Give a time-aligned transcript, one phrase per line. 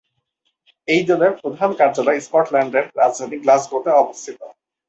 [0.87, 4.39] এই দলের প্রধান কার্যালয় স্কটল্যান্ডের রাজধানী গ্লাসগোতে অবস্থিত।